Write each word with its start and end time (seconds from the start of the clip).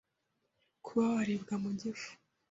kuba 0.85 1.03
waribwa 1.15 1.55
mu 1.63 1.69
gifu, 1.79 2.09